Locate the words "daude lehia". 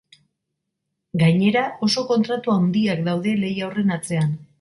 3.09-3.67